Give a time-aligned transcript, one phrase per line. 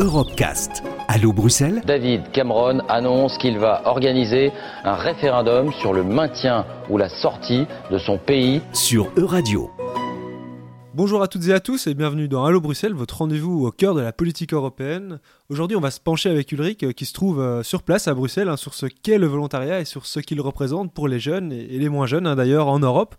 [0.00, 0.82] Europecast.
[1.08, 4.50] Allô Bruxelles David Cameron annonce qu'il va organiser
[4.82, 9.70] un référendum sur le maintien ou la sortie de son pays sur Euradio.
[10.92, 13.94] Bonjour à toutes et à tous et bienvenue dans Allo Bruxelles, votre rendez-vous au cœur
[13.94, 15.20] de la politique européenne.
[15.48, 18.14] Aujourd'hui, on va se pencher avec Ulrich euh, qui se trouve euh, sur place à
[18.14, 21.52] Bruxelles hein, sur ce qu'est le volontariat et sur ce qu'il représente pour les jeunes
[21.52, 23.14] et les moins jeunes hein, d'ailleurs en Europe.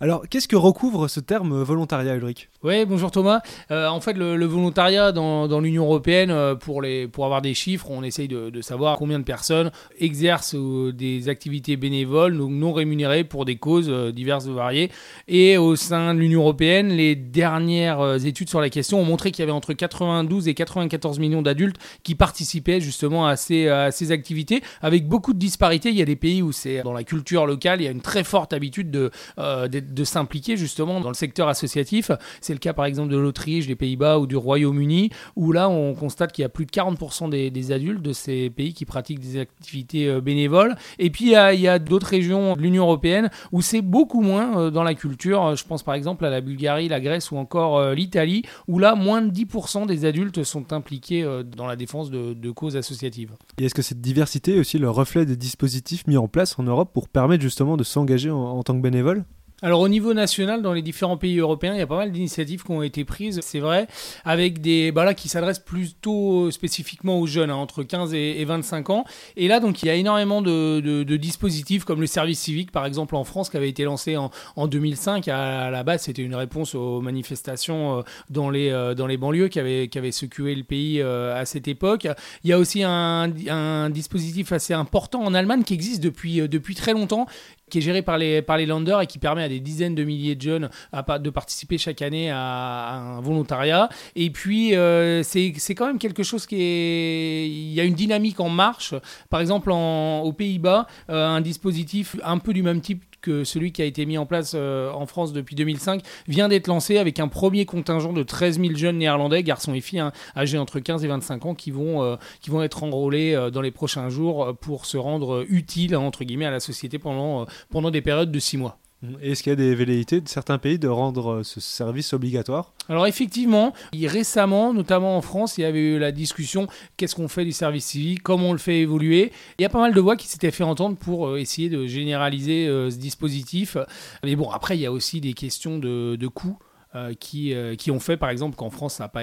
[0.00, 2.50] Alors, qu'est-ce que recouvre ce terme volontariat, Ulrich?
[2.62, 3.40] Oui, bonjour Thomas.
[3.70, 7.86] Euh, en fait, le, volontariat dans, l'Union européenne, euh, pour, les, pour avoir des chiffres,
[7.90, 13.24] on essaye de, savoir combien de personnes exercent euh, des activités bénévoles, donc non rémunérées
[13.24, 14.90] pour des causes diverses et variées.
[15.28, 19.42] Et au sein de l'Union européenne, les dernières études sur la question ont montré qu'il
[19.42, 23.68] y avait entre 92 et 94 millions d'adultes qui participaient justement à ces,
[24.10, 25.90] activités, avec beaucoup de disparités.
[25.90, 28.00] Il y a des pays où c'est dans la culture locale, il y a une
[28.00, 32.10] très forte habitude de, de s'impliquer justement dans le secteur associatif.
[32.40, 35.94] C'est le cas par exemple de l'Autriche, des Pays-Bas ou du Royaume-Uni, où là on
[35.94, 39.38] constate qu'il y a plus de 40% des, adultes de ces pays qui pratiquent des
[39.38, 40.76] activités euh, bénévoles.
[40.98, 44.70] Et puis il y a, d'autres régions de l'Union européenne où c'est beaucoup moins euh,
[44.70, 45.56] dans la culture.
[45.56, 48.96] Je pense par exemple à la Bulgarie, la Grèce ou encore euh, l'Italie, où là
[48.96, 51.24] moins de 10% des adultes sont impliqués
[51.56, 53.32] dans la défense de, causes associatives.
[53.58, 56.62] Et est-ce que cette diversité est aussi le reflet des dispositifs mis en place en
[56.64, 59.24] Europe pour permettre justement de s'engager en tant que bénévole?
[59.64, 62.64] Alors au niveau national, dans les différents pays européens, il y a pas mal d'initiatives
[62.64, 63.86] qui ont été prises, c'est vrai,
[64.26, 68.90] avec des bah là, qui s'adressent plutôt spécifiquement aux jeunes, hein, entre 15 et, 25
[68.90, 69.04] ans.
[69.38, 73.16] Et là, donc, il y a énormément de, dispositifs comme le service civique, par exemple
[73.16, 75.28] en France, qui avait été lancé en, 2005.
[75.28, 79.48] À, la base, c'était une réponse aux manifestations euh, dans les, euh, dans les banlieues
[79.48, 82.06] qui avaient, qui secoué le pays euh, à cette époque.
[82.42, 86.74] Il y a aussi un, un dispositif assez important en Allemagne qui existe depuis, depuis
[86.74, 87.26] très longtemps,
[87.70, 90.04] qui est géré par les, par les landers et qui permet à des dizaines de
[90.04, 93.88] milliers de jeunes de participer chaque année à, un volontariat.
[94.16, 97.48] Et puis, euh, c'est quand même quelque chose qui est...
[97.48, 98.94] Il y a une dynamique en marche.
[99.30, 103.72] Par exemple, en, aux Pays-Bas, euh, un dispositif un peu du même type que celui
[103.72, 107.18] qui a été mis en place euh, en France depuis 2005 vient d'être lancé avec
[107.18, 111.04] un premier contingent de 13 000 jeunes néerlandais, garçons et filles, hein, âgés entre 15
[111.04, 114.54] et 25 ans, qui vont, euh, qui vont être enrôlés euh, dans les prochains jours
[114.60, 118.58] pour se rendre utiles, entre guillemets, à la société pendant, pendant des périodes de 6
[118.58, 118.78] mois.
[119.22, 122.72] Est-ce qu'il y a des velléités de certains pays de rendre ce service obligatoire?
[122.88, 123.72] Alors effectivement,
[124.06, 126.66] récemment, notamment en France, il y avait eu la discussion
[126.96, 129.32] qu'est-ce qu'on fait du service civique, comment on le fait évoluer?
[129.58, 131.86] Il y a pas mal de voix qui s'étaient fait entendre pour euh, essayer de
[131.86, 133.76] généraliser euh, ce dispositif.
[134.22, 136.58] Mais bon, après, il y a aussi des questions de, coûts.
[136.96, 139.22] Euh, qui, qui, ont fait par exemple qu'en France ça n'a pas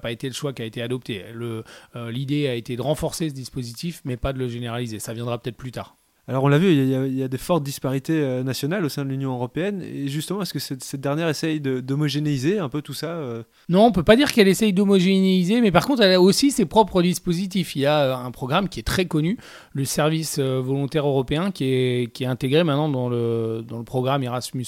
[0.00, 1.26] pas été le choix qui a été adopté.
[1.94, 4.98] L'idée a été de renforcer ce dispositif, mais pas de le généraliser.
[4.98, 5.94] Ça viendra peut-être plus tard.
[6.28, 9.10] Alors on l'a vu, il y, a, des fortes disparités euh, nationales au sein de
[9.10, 9.80] l'Union européenne.
[9.82, 13.92] Et justement, est-ce que cette, dernière essaye d'homogénéiser un peu tout ça euh Non, on
[13.92, 17.76] peut pas dire qu'elle essaye d'homogénéiser, mais par contre, elle a aussi ses propres dispositifs.
[17.76, 19.38] Il y a euh, un programme qui est très connu,
[19.72, 24.24] le service volontaire européen, qui est, qui est intégré maintenant dans le, dans le programme
[24.24, 24.66] Erasmus,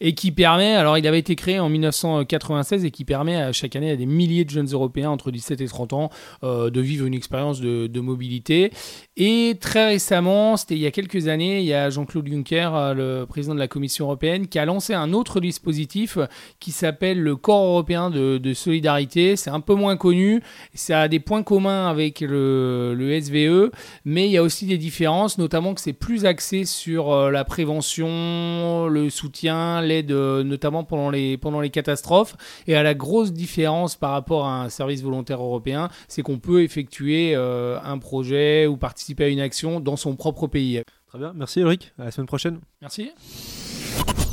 [0.00, 3.74] et qui permet, alors il avait été créé en 1996 et qui permet à chaque
[3.74, 6.10] année à des milliers de jeunes Européens entre 17 et 30 ans
[6.42, 8.70] de vivre une expérience de mobilité.
[9.16, 12.94] Et très récemment, c'était il y a quelques années, il y a Jean-Claude Juncker, euh,
[12.94, 16.18] le président de la Commission européenne, qui a lancé un autre dispositif
[16.60, 19.36] qui s'appelle le Corps européen de, solidarité.
[19.36, 20.42] C'est un peu moins connu,
[20.74, 23.70] ça a des points communs avec le, SVE,
[24.04, 27.44] mais il y a aussi des différences, notamment que c'est plus axé sur euh, la
[27.44, 32.36] prévention, le soutien, l'aide, euh, notamment pendant les, pendant les catastrophes.
[32.66, 36.62] Et à la grosse différence par rapport à un service volontaire européen, c'est qu'on peut
[36.62, 40.82] effectuer un projet ou participer à une action dans son propre pays.
[41.06, 42.60] Très bien, merci Eric, à la semaine prochaine.
[42.80, 43.10] Merci.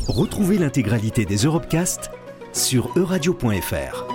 [0.07, 2.11] Retrouvez l'intégralité des Europecast
[2.53, 4.14] sur euradio.fr.